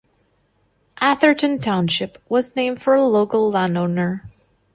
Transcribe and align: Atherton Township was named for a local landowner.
Atherton 0.99 1.59
Township 1.59 2.17
was 2.27 2.55
named 2.55 2.81
for 2.81 2.95
a 2.95 3.05
local 3.07 3.51
landowner. 3.51 4.25